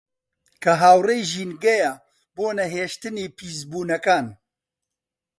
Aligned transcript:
کە 0.63 0.73
هاوڕێی 0.81 1.27
ژینگەیە 1.31 1.91
بۆ 2.35 2.47
نەهێشتنی 2.59 3.27
پیسبوونەکان 3.37 4.25